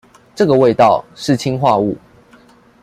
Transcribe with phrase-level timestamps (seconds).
[0.33, 1.95] 這個味道，是氰化物